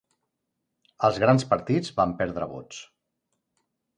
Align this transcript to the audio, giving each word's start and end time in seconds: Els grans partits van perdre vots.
Els 1.09 1.19
grans 1.25 1.45
partits 1.51 1.93
van 2.01 2.17
perdre 2.23 2.47
vots. 2.57 2.83